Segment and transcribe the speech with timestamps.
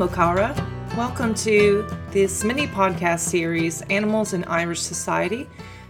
[0.00, 0.56] Mokara.
[0.96, 5.46] Welcome to this mini podcast series, Animals in Irish Society.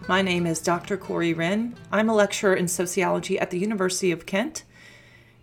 [0.09, 0.97] My name is Dr.
[0.97, 1.77] Corey Wrenn.
[1.93, 4.65] I'm a lecturer in sociology at the University of Kent,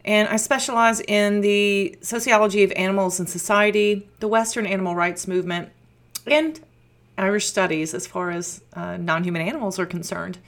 [0.03, 5.69] and I specialize in the sociology of animals and society, the Western animal rights movement,
[6.25, 6.59] and
[7.17, 10.39] Irish studies as far as uh, non human animals are concerned.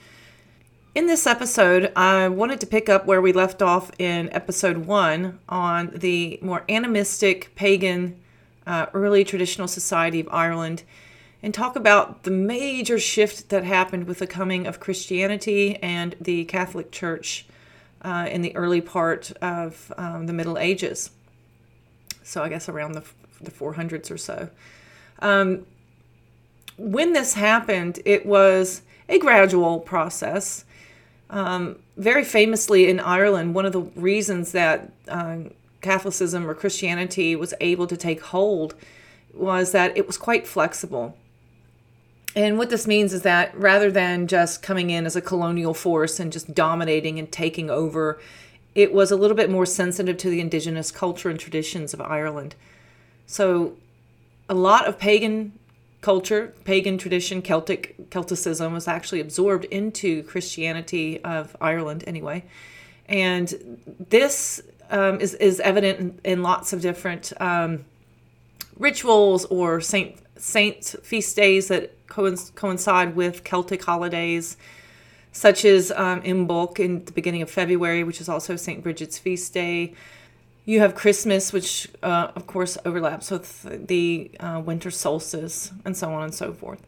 [0.99, 5.39] In this episode, I wanted to pick up where we left off in episode one
[5.47, 8.19] on the more animistic, pagan,
[8.67, 10.83] uh, early traditional society of Ireland
[11.41, 16.43] and talk about the major shift that happened with the coming of Christianity and the
[16.43, 17.45] Catholic Church
[18.01, 21.11] uh, in the early part of um, the Middle Ages.
[22.23, 23.05] So, I guess around the,
[23.39, 24.49] the 400s or so.
[25.19, 25.65] Um,
[26.77, 30.65] when this happened, it was a gradual process.
[31.29, 35.37] Um, very famously in Ireland, one of the reasons that uh,
[35.81, 38.75] Catholicism or Christianity was able to take hold
[39.33, 41.15] was that it was quite flexible.
[42.35, 46.19] And what this means is that rather than just coming in as a colonial force
[46.19, 48.19] and just dominating and taking over,
[48.75, 52.55] it was a little bit more sensitive to the indigenous culture and traditions of Ireland.
[53.25, 53.73] So,
[54.47, 55.53] a lot of pagan
[56.01, 62.45] culture, pagan tradition, Celtic Celticism was actually absorbed into Christianity of Ireland anyway.
[63.07, 63.79] And
[64.09, 67.85] this um, is, is evident in, in, lots of different um,
[68.77, 74.55] rituals or saint saint feast days that coincide with Celtic holidays,
[75.31, 78.81] such as um, Imbolc in the beginning of February, which is also St.
[78.81, 79.93] Bridget's feast day.
[80.69, 86.13] You have Christmas, which uh, of course overlaps with the uh, winter solstice, and so
[86.13, 86.85] on and so forth.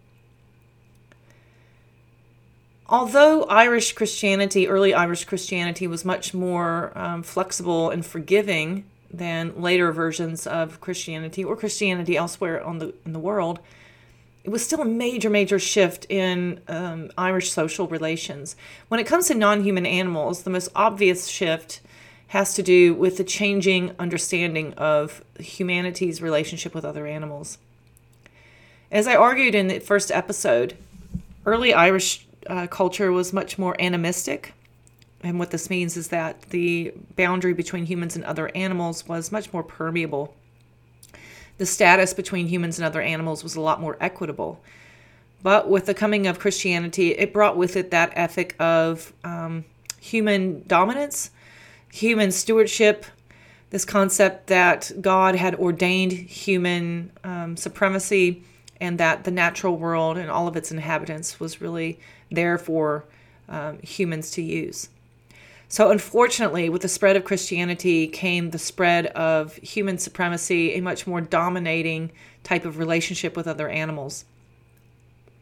[2.85, 9.91] Although Irish Christianity, early Irish Christianity, was much more um, flexible and forgiving than later
[9.91, 13.61] versions of Christianity or Christianity elsewhere on the in the world,
[14.43, 18.55] it was still a major, major shift in um, Irish social relations.
[18.89, 21.81] When it comes to non-human animals, the most obvious shift
[22.31, 27.57] has to do with the changing understanding of humanity's relationship with other animals.
[28.89, 30.77] As I argued in the first episode,
[31.45, 34.53] early Irish uh, culture was much more animistic.
[35.21, 39.51] And what this means is that the boundary between humans and other animals was much
[39.51, 40.33] more permeable.
[41.57, 44.63] The status between humans and other animals was a lot more equitable.
[45.43, 49.65] But with the coming of Christianity, it brought with it that ethic of um,
[49.99, 51.31] human dominance
[51.91, 53.05] human stewardship,
[53.69, 58.43] this concept that God had ordained human um, supremacy
[58.79, 61.99] and that the natural world and all of its inhabitants was really
[62.31, 63.05] there for
[63.47, 64.89] um, humans to use.
[65.69, 71.07] So, unfortunately, with the spread of Christianity came the spread of human supremacy, a much
[71.07, 72.11] more dominating
[72.43, 74.25] type of relationship with other animals.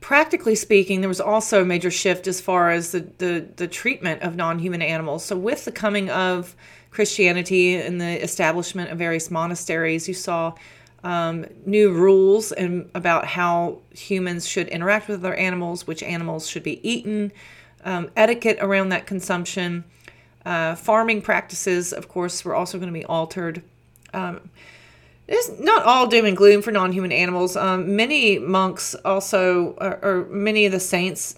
[0.02, 4.22] Practically speaking, there was also a major shift as far as the, the, the treatment
[4.22, 5.26] of non human animals.
[5.26, 6.56] So, with the coming of
[6.90, 10.54] Christianity and the establishment of various monasteries, you saw
[11.04, 16.64] um, new rules and about how humans should interact with other animals, which animals should
[16.64, 17.32] be eaten,
[17.84, 19.84] um, etiquette around that consumption.
[20.46, 23.62] Uh, farming practices, of course, were also going to be altered.
[24.14, 24.50] Um,
[25.30, 27.56] it's not all doom and gloom for non-human animals.
[27.56, 31.38] Um, many monks also, or, or, many of the saints,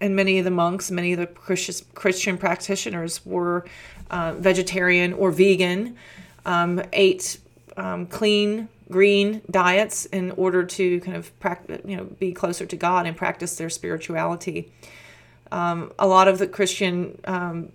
[0.00, 3.66] and many of the monks, many of the Christian, Christian practitioners were
[4.10, 5.96] uh, vegetarian or vegan,
[6.44, 7.38] um, ate
[7.76, 12.76] um, clean, green diets in order to kind of practice, you know, be closer to
[12.76, 14.72] God and practice their spirituality.
[15.52, 17.70] Um, a lot of the Christian um,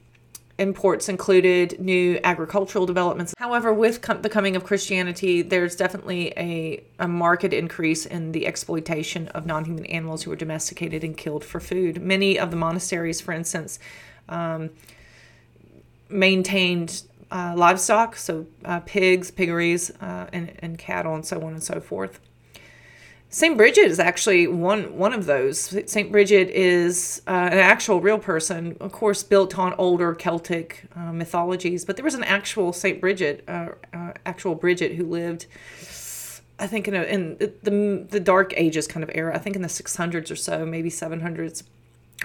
[0.60, 3.34] imports included new agricultural developments.
[3.38, 8.46] However, with com- the coming of Christianity, there's definitely a, a marked increase in the
[8.46, 12.02] exploitation of non human animals who were domesticated and killed for food.
[12.02, 13.80] Many of the monasteries, for instance,
[14.28, 14.70] um,
[16.10, 21.64] maintained uh, livestock, so uh, pigs, piggeries, uh, and, and cattle, and so on and
[21.64, 22.20] so forth.
[23.32, 25.76] Saint Bridget is actually one one of those.
[25.86, 31.14] Saint Bridget is uh, an actual real person, of course, built on older Celtic uh,
[31.14, 31.86] mythologies.
[31.86, 35.46] But there was an actual Saint Bridget, uh, uh actual Bridget, who lived,
[36.58, 39.36] I think, in, a, in the the Dark Ages kind of era.
[39.36, 41.62] I think in the 600s or so, maybe 700s,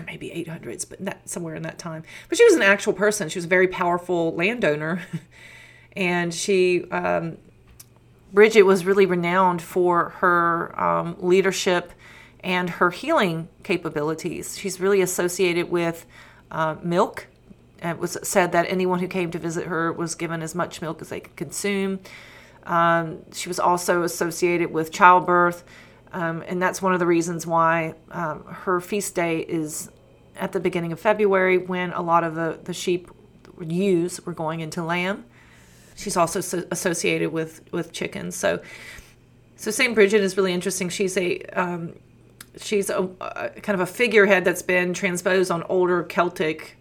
[0.00, 2.02] or maybe 800s, but that, somewhere in that time.
[2.30, 3.28] But she was an actual person.
[3.28, 5.02] She was a very powerful landowner,
[5.94, 6.90] and she.
[6.90, 7.36] Um,
[8.34, 11.92] Bridget was really renowned for her um, leadership
[12.40, 14.58] and her healing capabilities.
[14.58, 16.04] She's really associated with
[16.50, 17.28] uh, milk.
[17.80, 21.00] It was said that anyone who came to visit her was given as much milk
[21.00, 22.00] as they could consume.
[22.64, 25.62] Um, she was also associated with childbirth,
[26.12, 29.90] um, and that's one of the reasons why um, her feast day is
[30.34, 33.10] at the beginning of February when a lot of the, the sheep
[33.60, 35.24] ewes were going into lamb.
[35.94, 38.34] She's also so associated with, with chickens.
[38.36, 38.60] So,
[39.56, 40.88] so Saint Bridget is really interesting.
[40.88, 41.94] She's a um,
[42.60, 46.76] she's a, a, kind of a figurehead that's been transposed on older Celtic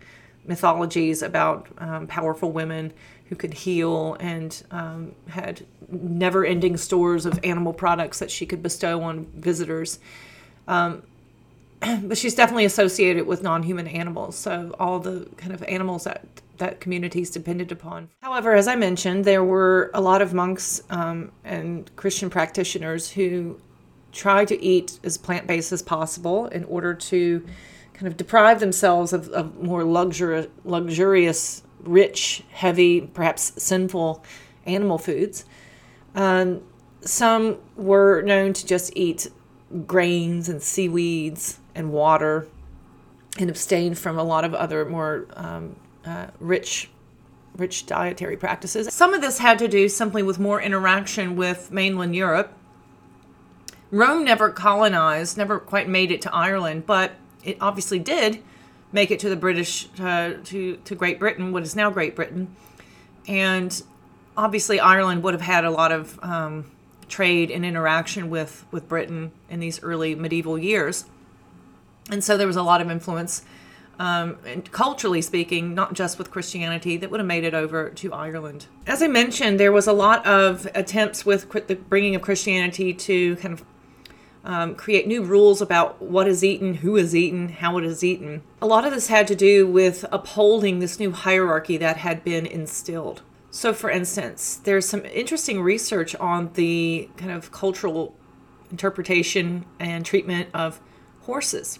[0.45, 2.93] mythologies about um, powerful women
[3.25, 8.61] who could heal and um, had never ending stores of animal products that she could
[8.61, 9.99] bestow on visitors.
[10.67, 11.03] Um,
[12.03, 16.25] but she's definitely associated with non human animals, so all the kind of animals that
[16.57, 18.09] that communities depended upon.
[18.21, 23.59] However, as I mentioned, there were a lot of monks um, and Christian practitioners who
[24.11, 27.45] tried to eat as plant based as possible in order to
[27.93, 34.23] kind of deprive themselves of, of more luxuri- luxurious, rich, heavy, perhaps sinful
[34.65, 35.45] animal foods.
[36.13, 36.61] Um,
[37.01, 39.27] some were known to just eat
[39.87, 42.47] grains and seaweeds and water
[43.39, 45.75] and abstain from a lot of other more um,
[46.05, 46.89] uh, rich
[47.55, 48.91] rich dietary practices.
[48.91, 52.51] Some of this had to do simply with more interaction with mainland Europe.
[53.91, 57.11] Rome never colonized, never quite made it to Ireland, but
[57.43, 58.41] it obviously did
[58.91, 62.55] make it to the British, uh, to, to Great Britain, what is now Great Britain.
[63.27, 63.83] And
[64.35, 66.71] obviously, Ireland would have had a lot of um,
[67.07, 71.05] trade and interaction with, with Britain in these early medieval years.
[72.09, 73.43] And so there was a lot of influence,
[73.99, 78.13] um, and culturally speaking, not just with Christianity, that would have made it over to
[78.13, 78.67] Ireland.
[78.87, 83.35] As I mentioned, there was a lot of attempts with the bringing of Christianity to
[83.37, 83.65] kind of
[84.43, 88.43] um, create new rules about what is eaten, who is eaten, how it is eaten.
[88.61, 92.45] A lot of this had to do with upholding this new hierarchy that had been
[92.45, 93.21] instilled.
[93.51, 98.15] So, for instance, there's some interesting research on the kind of cultural
[98.71, 100.81] interpretation and treatment of
[101.21, 101.79] horses.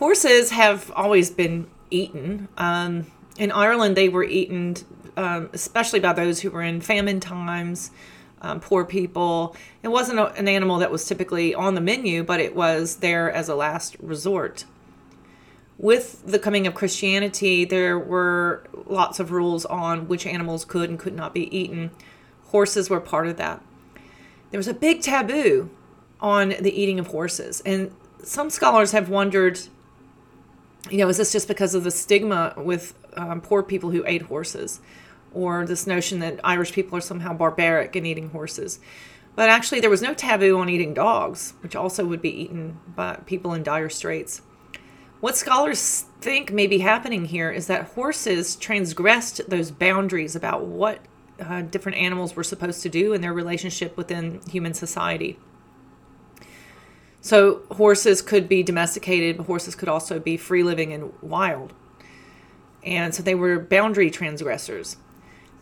[0.00, 2.48] Horses have always been eaten.
[2.56, 3.06] Um,
[3.36, 4.76] in Ireland, they were eaten,
[5.14, 7.90] um, especially by those who were in famine times
[8.40, 9.54] um, poor people.
[9.82, 13.30] It wasn't a, an animal that was typically on the menu, but it was there
[13.30, 14.64] as a last resort.
[15.76, 20.98] With the coming of Christianity, there were lots of rules on which animals could and
[20.98, 21.90] could not be eaten.
[22.46, 23.62] Horses were part of that.
[24.50, 25.68] There was a big taboo
[26.22, 27.60] on the eating of horses.
[27.66, 29.60] And some scholars have wondered
[30.88, 34.22] you know, is this just because of the stigma with um, poor people who ate
[34.22, 34.80] horses?
[35.32, 38.80] or this notion that Irish people are somehow barbaric in eating horses.
[39.36, 43.16] But actually, there was no taboo on eating dogs, which also would be eaten by
[43.26, 44.42] people in dire straits.
[45.20, 51.00] What scholars think may be happening here is that horses transgressed those boundaries about what
[51.38, 55.38] uh, different animals were supposed to do in their relationship within human society.
[57.20, 61.72] So, horses could be domesticated, but horses could also be free living and wild.
[62.82, 64.96] And so they were boundary transgressors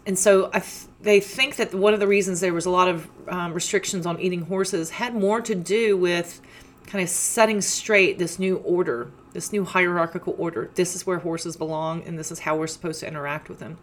[0.09, 3.07] and so th- they think that one of the reasons there was a lot of
[3.29, 6.41] um, restrictions on eating horses had more to do with
[6.87, 10.71] kind of setting straight this new order, this new hierarchical order.
[10.77, 13.77] This is where horses belong, and this is how we're supposed to interact with them.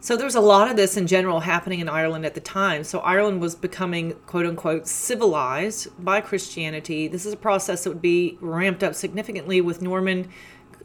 [0.00, 2.84] So there was a lot of this in general happening in Ireland at the time.
[2.84, 7.08] So Ireland was becoming quote unquote civilized by Christianity.
[7.08, 10.28] This is a process that would be ramped up significantly with Norman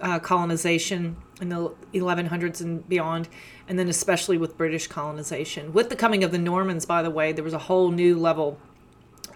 [0.02, 3.30] uh, colonization in the 1100s and beyond,
[3.68, 5.74] and then especially with British colonization.
[5.74, 8.58] With the coming of the Normans, by the way, there was a whole new level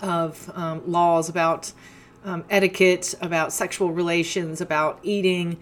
[0.02, 1.72] of um, laws about
[2.26, 5.58] um, etiquette, about sexual relations, about eating,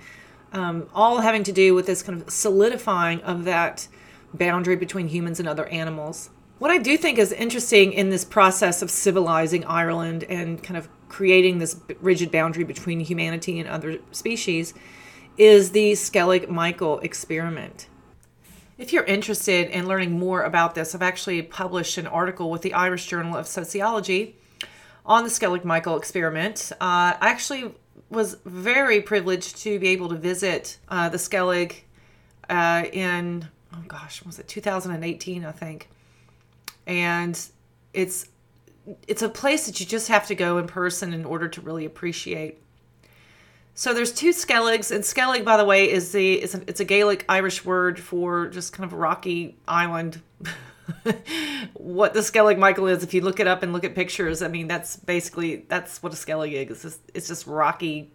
[0.54, 3.88] um, all having to do with this kind of solidifying of that
[4.38, 6.30] boundary between humans and other animals.
[6.58, 10.88] What I do think is interesting in this process of civilizing Ireland and kind of
[11.10, 14.74] creating this rigid boundary between humanity and other species
[15.38, 17.88] is the Skellig Michael experiment.
[18.78, 22.74] If you're interested in learning more about this, I've actually published an article with the
[22.74, 24.38] Irish Journal of Sociology
[25.06, 26.72] on the Skellig Michael experiment.
[26.74, 27.74] Uh, I actually
[28.10, 31.82] was very privileged to be able to visit uh, the Skellig
[32.50, 35.90] uh, in, oh gosh, was it 2018, I think.
[36.88, 37.40] And
[37.94, 38.28] it's
[39.08, 41.86] it's a place that you just have to go in person in order to really
[41.86, 42.62] appreciate.
[43.74, 46.86] So there's two skelligs, and skellig, by the way, is the it's a, it's a
[46.86, 50.22] Gaelic Irish word for just kind of a rocky island.
[51.74, 54.48] what the skellig Michael is, if you look it up and look at pictures, I
[54.48, 56.72] mean that's basically that's what a skellig is.
[56.72, 58.12] It's just, it's just rocky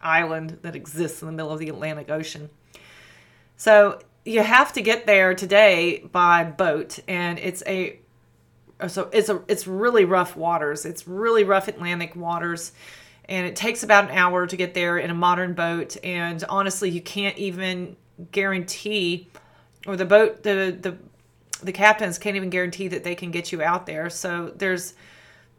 [0.00, 2.50] island that exists in the middle of the Atlantic Ocean.
[3.56, 8.00] So you have to get there today by boat, and it's a
[8.88, 10.84] so it's a it's really rough waters.
[10.84, 12.72] It's really rough Atlantic waters,
[13.28, 15.96] and it takes about an hour to get there in a modern boat.
[16.02, 17.96] And honestly, you can't even
[18.32, 19.28] guarantee,
[19.86, 20.96] or the boat the the
[21.62, 24.10] the captains can't even guarantee that they can get you out there.
[24.10, 24.94] So there's,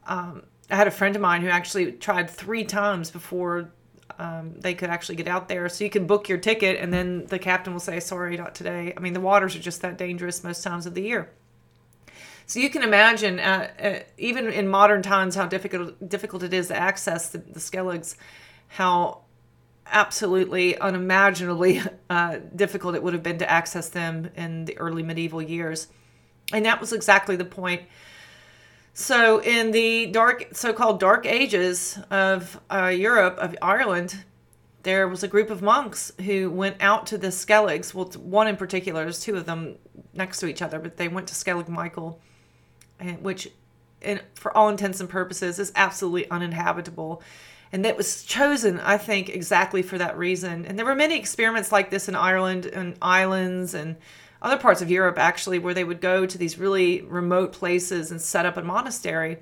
[0.06, 3.72] um, I had a friend of mine who actually tried three times before
[4.20, 5.70] um, they could actually get out there.
[5.70, 8.94] So you can book your ticket, and then the captain will say, "Sorry, not today."
[8.96, 11.30] I mean, the waters are just that dangerous most times of the year.
[12.46, 16.70] So you can imagine, uh, uh, even in modern times, how difficult difficult it is
[16.70, 18.16] to access the, the Skelligs,
[18.68, 19.22] how
[19.86, 25.42] absolutely unimaginably uh, difficult it would have been to access them in the early medieval
[25.42, 25.88] years,
[26.54, 27.82] and that was exactly the point.
[29.00, 34.24] So in the dark, so-called Dark Ages of uh, Europe, of Ireland,
[34.82, 37.94] there was a group of monks who went out to the Skelligs.
[37.94, 39.75] Well, one in particular, there's two of them
[40.16, 42.20] next to each other, but they went to Skellig Michael
[43.00, 43.51] and which,
[44.01, 47.22] in, for all intents and purposes, is absolutely uninhabitable.
[47.72, 50.66] And that was chosen, I think, exactly for that reason.
[50.66, 53.98] And there were many experiments like this in Ireland and islands and
[54.41, 58.22] other parts of Europe, actually, where they would go to these really remote places and
[58.22, 59.38] set up a monastery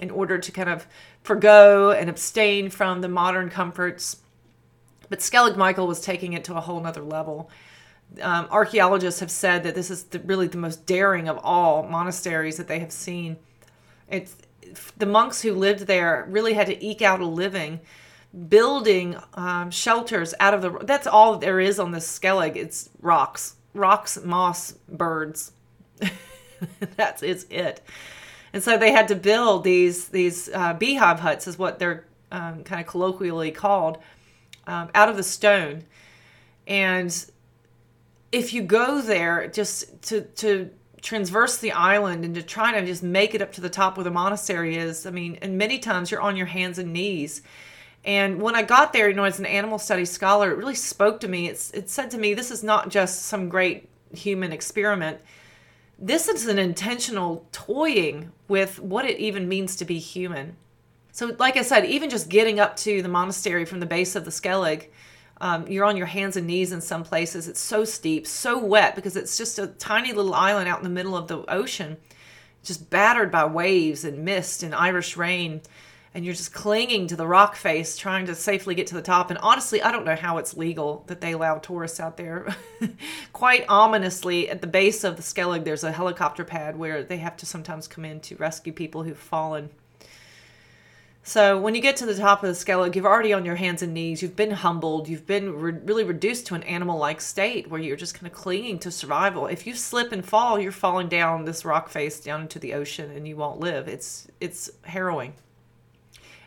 [0.00, 0.86] in order to kind of
[1.22, 4.18] forego and abstain from the modern comforts.
[5.08, 7.50] But Skellig Michael was taking it to a whole nother level
[8.20, 12.56] um, archaeologists have said that this is the, really the most daring of all monasteries
[12.56, 13.36] that they have seen.
[14.08, 14.36] It's
[14.96, 17.80] the monks who lived there really had to eke out a living
[18.48, 23.56] building um, shelters out of the that's all there is on this skellig it's rocks
[23.74, 25.52] rocks moss birds.
[26.96, 27.80] That's it's it.
[28.52, 32.64] And so they had to build these these uh, beehive huts is what they're um,
[32.64, 33.98] kind of colloquially called
[34.66, 35.84] um, out of the stone.
[36.66, 37.26] And
[38.30, 43.02] if you go there just to to transverse the island and to try to just
[43.02, 46.10] make it up to the top where the monastery is, I mean, and many times
[46.10, 47.42] you're on your hands and knees.
[48.04, 51.20] And when I got there, you know, as an animal studies scholar, it really spoke
[51.20, 51.48] to me.
[51.48, 55.20] It's it said to me, this is not just some great human experiment.
[55.98, 60.56] This is an intentional toying with what it even means to be human.
[61.12, 64.24] So, like I said, even just getting up to the monastery from the base of
[64.24, 64.86] the Skellig,
[65.40, 67.48] um, you're on your hands and knees in some places.
[67.48, 70.90] It's so steep, so wet because it's just a tiny little island out in the
[70.90, 71.98] middle of the ocean,
[72.64, 75.60] just battered by waves and mist and Irish rain.
[76.14, 79.30] And you're just clinging to the rock face, trying to safely get to the top.
[79.30, 82.54] And honestly, I don't know how it's legal that they allow tourists out there.
[83.32, 87.36] Quite ominously, at the base of the Skellig, there's a helicopter pad where they have
[87.38, 89.70] to sometimes come in to rescue people who've fallen
[91.24, 93.80] so when you get to the top of the Skellig, you're already on your hands
[93.80, 94.22] and knees.
[94.22, 95.08] You've been humbled.
[95.08, 98.80] You've been re- really reduced to an animal-like state where you're just kind of clinging
[98.80, 99.46] to survival.
[99.46, 103.12] If you slip and fall, you're falling down this rock face down into the ocean,
[103.12, 103.86] and you won't live.
[103.86, 105.34] It's it's harrowing.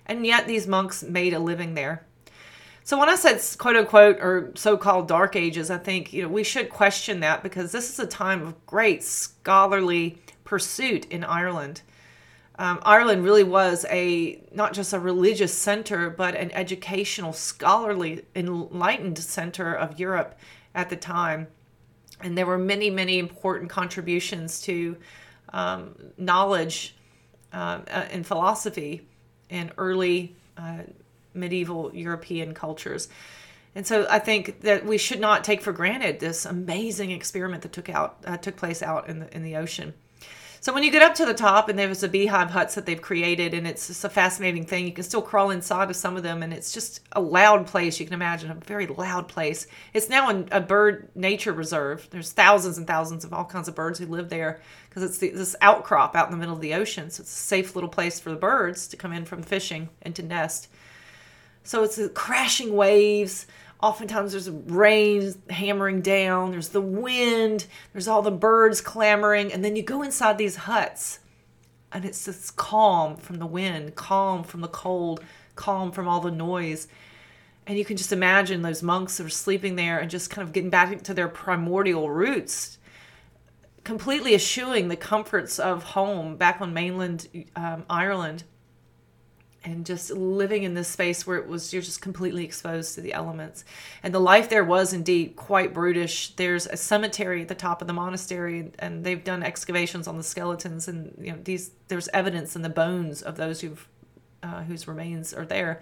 [0.05, 2.05] And yet these monks made a living there.
[2.83, 6.43] So when I said quote unquote or so-called dark ages, I think you know we
[6.43, 11.81] should question that because this is a time of great scholarly pursuit in Ireland
[12.57, 19.17] um, Ireland really was a not just a religious center, but an educational, scholarly, enlightened
[19.17, 20.39] center of Europe
[20.74, 21.47] at the time.
[22.21, 24.95] And there were many, many important contributions to
[25.51, 26.95] um, knowledge
[27.51, 29.05] uh, and philosophy
[29.49, 30.79] in early uh,
[31.33, 33.07] medieval European cultures.
[33.75, 37.73] And so I think that we should not take for granted this amazing experiment that
[37.73, 39.93] took out uh, took place out in the in the ocean.
[40.65, 43.00] So when you get up to the top, and there's a beehive huts that they've
[43.00, 44.88] created, and it's just a fascinating thing.
[44.88, 48.00] You can still crawl inside of some of them, and it's just a loud place.
[48.00, 49.67] You can imagine a very loud place.
[49.93, 52.07] It's now a bird nature reserve.
[52.10, 55.29] There's thousands and thousands of all kinds of birds who live there because it's the,
[55.29, 57.12] this outcrop out in the middle of the ocean.
[57.12, 60.15] So it's a safe little place for the birds to come in from fishing and
[60.15, 60.69] to nest.
[61.62, 63.45] So it's crashing waves
[63.82, 69.75] oftentimes there's rain hammering down, there's the wind, there's all the birds clamoring, and then
[69.75, 71.20] you go inside these huts
[71.91, 75.24] and it's this calm from the wind, calm from the cold,
[75.55, 76.88] calm from all the noise.
[77.65, 80.53] And you can just imagine those monks that are sleeping there and just kind of
[80.53, 82.77] getting back to their primordial roots,
[83.84, 88.44] completely eschewing the comforts of home back on mainland um, Ireland
[89.65, 93.13] and just living in this space where it was you're just completely exposed to the
[93.13, 93.65] elements.
[94.03, 96.29] And the life there was indeed quite brutish.
[96.36, 100.24] There's a cemetery at the top of the monastery and they've done excavations on the
[100.24, 103.88] skeletons and you know these there's evidence in the bones of those who've
[104.43, 105.81] uh, whose remains are there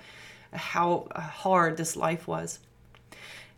[0.53, 2.59] how hard this life was.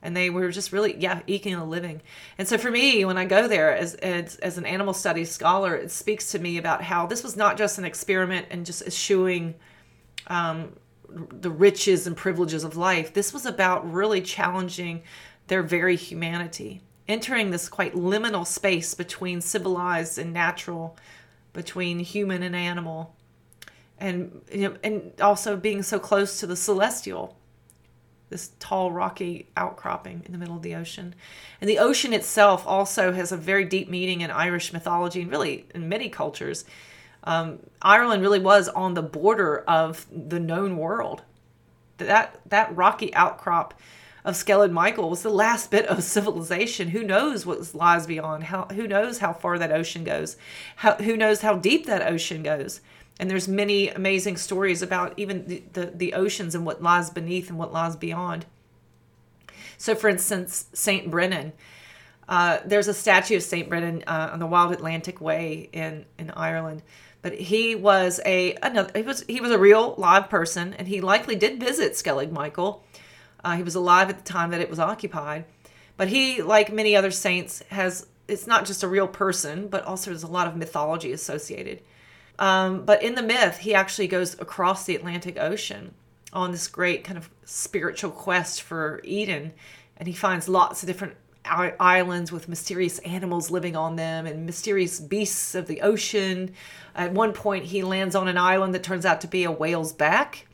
[0.01, 2.01] And they were just really yeah eking a living.
[2.39, 5.75] And so for me when i go there as, as as an animal studies scholar
[5.75, 9.53] it speaks to me about how this was not just an experiment and just eschewing
[10.27, 10.75] um,
[11.09, 15.01] the riches and privileges of life this was about really challenging
[15.47, 20.97] their very humanity entering this quite liminal space between civilized and natural
[21.53, 23.15] between human and animal
[23.97, 27.37] and you know, and also being so close to the celestial
[28.29, 31.13] this tall rocky outcropping in the middle of the ocean.
[31.61, 35.65] And the ocean itself also has a very deep meaning in irish mythology and really
[35.75, 36.65] in many cultures
[37.25, 41.23] um, ireland really was on the border of the known world
[41.97, 43.73] that that rocky outcrop
[44.23, 46.89] of Skellig Michael was the last bit of civilization.
[46.89, 48.45] Who knows what lies beyond?
[48.45, 50.35] How who knows how far that ocean goes?
[50.77, 52.81] How, who knows how deep that ocean goes?
[53.19, 57.49] and there's many amazing stories about even the, the, the, oceans and what lies beneath
[57.49, 58.45] and what lies beyond
[59.77, 61.53] so for instance saint Brendan
[62.27, 66.31] uh, there's a statue of saint Brendan uh, on the wild atlantic way in, in
[66.31, 66.81] ireland
[67.25, 71.01] but he was a another he was he was a real live person and he
[71.01, 72.83] likely did visit skellig michael
[73.43, 75.43] uh, he was alive at the time that it was occupied
[75.97, 80.11] but he like many other saints has it's not just a real person but also
[80.11, 81.81] there's a lot of mythology associated
[82.39, 85.93] um, but in the myth, he actually goes across the Atlantic Ocean
[86.33, 89.53] on this great kind of spiritual quest for Eden.
[89.97, 91.15] And he finds lots of different
[91.45, 96.53] islands with mysterious animals living on them and mysterious beasts of the ocean.
[96.95, 99.93] At one point, he lands on an island that turns out to be a whale's
[99.93, 100.47] back.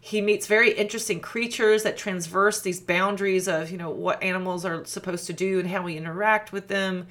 [0.00, 4.84] He meets very interesting creatures that transverse these boundaries of, you know, what animals are
[4.84, 7.06] supposed to do and how we interact with them.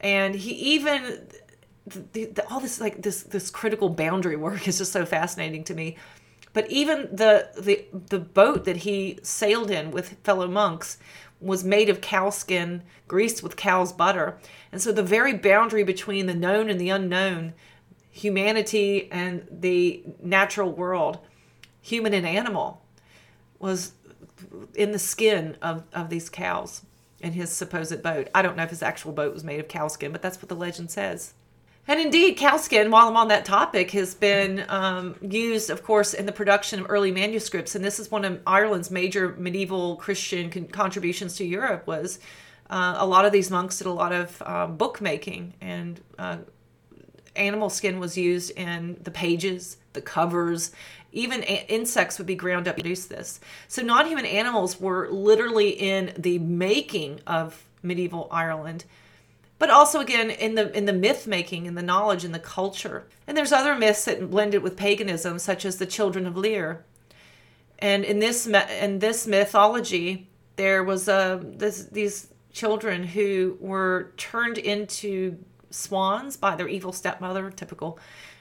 [0.00, 1.26] And he even
[1.86, 5.74] the, the, all this like this this critical boundary work is just so fascinating to
[5.74, 5.96] me
[6.56, 10.98] but even the the the boat that he sailed in with fellow monks
[11.40, 14.38] was made of cow skin greased with cow's butter.
[14.72, 17.52] And so the very boundary between the known and the unknown
[18.10, 21.18] humanity and the natural world
[21.82, 22.82] human and animal
[23.58, 23.92] was
[24.74, 26.82] in the skin of, of these cows
[27.20, 28.28] in his supposed boat.
[28.34, 30.48] I don't know if his actual boat was made of cow skin but that's what
[30.48, 31.34] the legend says
[31.88, 36.26] and indeed, cowskin, while I'm on that topic, has been um, used, of course, in
[36.26, 37.76] the production of early manuscripts.
[37.76, 41.86] And this is one of Ireland's major medieval Christian con- contributions to Europe.
[41.86, 42.18] Was
[42.68, 46.38] uh, a lot of these monks did a lot of uh, bookmaking, and uh,
[47.36, 50.72] animal skin was used in the pages, the covers.
[51.12, 53.38] Even a- insects would be ground up to produce this.
[53.68, 58.84] So non-human animals were literally in the making of medieval Ireland
[59.58, 63.06] but also again in the in the myth making and the knowledge and the culture.
[63.26, 66.84] And there's other myths that blended with paganism, such as the children of Lear.
[67.78, 74.58] And in this in this mythology, there was uh, this, these children who were turned
[74.58, 75.38] into
[75.70, 77.98] swans by their evil stepmother, typical,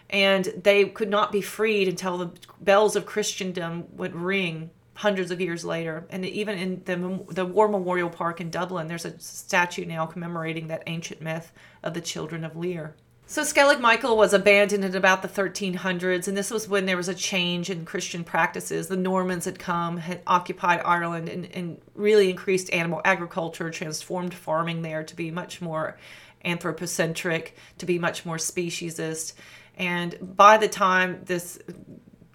[0.10, 5.41] and they could not be freed until the bells of Christendom would ring hundreds of
[5.41, 6.08] years later.
[6.10, 10.67] And even in the, the War Memorial Park in Dublin, there's a statue now commemorating
[10.67, 11.51] that ancient myth
[11.84, 12.95] of the children of Lear.
[13.27, 17.10] So Skellig Michael was abandoned in about the 1300s, and this was when there was
[17.10, 18.88] a change in Christian practices.
[18.88, 24.84] The Normans had come, had occupied Ireland, and, and really increased animal agriculture, transformed farming
[24.84, 25.97] there to be much more
[26.45, 29.34] anthropocentric, to be much more speciesist.
[29.75, 31.60] And by the time this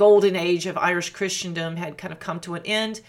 [0.00, 3.02] golden age of Irish Christendom had kind of come to an end.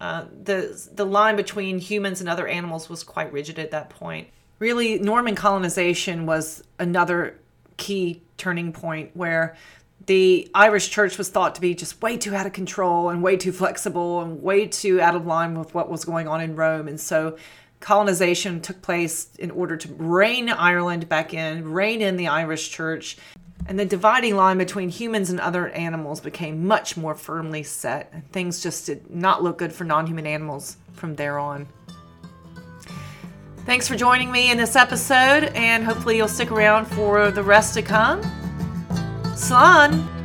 [0.00, 4.26] Uh, the the line between humans and other animals was quite rigid at that point.
[4.58, 7.38] Really, Norman colonization was another
[7.76, 9.56] key turning point where
[10.06, 13.36] the Irish church was thought to be just way too out of control and way
[13.36, 16.88] too flexible and way too out of line with what was going on in Rome.
[16.88, 17.36] And so
[17.78, 23.16] colonization took place in order to rein Ireland back in, rein in the Irish church,
[23.66, 28.30] and the dividing line between humans and other animals became much more firmly set, and
[28.32, 31.66] things just did not look good for non human animals from there on.
[33.64, 37.74] Thanks for joining me in this episode, and hopefully, you'll stick around for the rest
[37.74, 38.20] to come.
[39.34, 40.21] Slán!